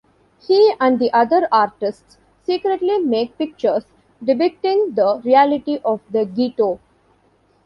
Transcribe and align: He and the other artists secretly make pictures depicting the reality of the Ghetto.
He 0.41 0.73
and 0.79 0.97
the 0.97 1.13
other 1.13 1.47
artists 1.51 2.17
secretly 2.41 2.97
make 2.97 3.37
pictures 3.37 3.83
depicting 4.23 4.95
the 4.95 5.21
reality 5.23 5.79
of 5.85 6.01
the 6.09 6.25
Ghetto. 6.25 6.79